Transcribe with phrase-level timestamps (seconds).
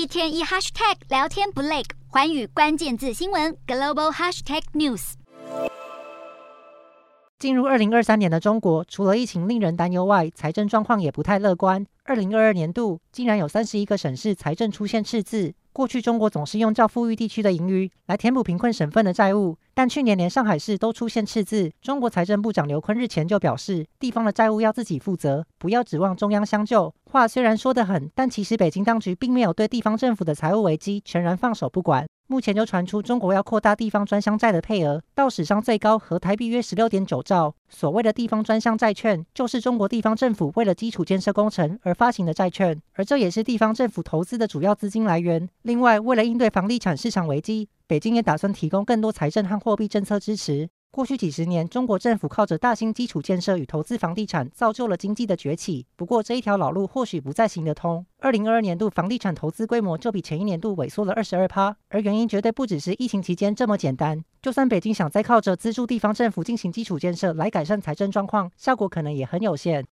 [0.00, 5.12] 一天一 hashtag 聊天不累，寰宇关键字新闻 global hashtag news。
[7.38, 11.84] 进入二零二三年的中国，除了疫情令人担忧外，财政状况也不太乐观。
[12.04, 15.52] 二零二二年度竟然有三十一个省市财政出现赤字。
[15.70, 21.70] 过去中国总是用较富裕地区的盈余来填补贫困省份的债务，但去年连上海市都出现赤字。
[21.80, 26.92] 中国财政部长刘昆日前就表示，地方的债务要自己负责，不要指望中央相救。
[27.10, 32.06] 话虽然说得很，但其实北京当局并没有对地方政府的财务危机全然放手不管。
[32.28, 37.52] 目前就传出中国要扩大地方专项债的配额，到史上最高和台币约十六点九兆。
[37.68, 45.48] 所谓的地方专项债券，就是中国地方政府为了基础建设工程而发行的债券，而这也是地方政府投资的主要资金来源。
[45.62, 50.68] 另外，为了应对房地产市场危机，北京也打算提供更多财政和货币政策支持。
[50.92, 55.86] 过去几十年，中国政府靠着大兴基础建设与投资房地产，造就了经济的崛起。
[55.94, 58.04] 不过，这一条老路或许不再行得通。
[58.18, 64.24] 二零二二年度房地产投资规模就比前一年度萎缩了二十二趴，而原因绝对不只是疫情期间这么简单。
[64.42, 69.86] 就算北京想再靠着资助地方政府进行基础建设来改善财政状况，效果可能也很有限。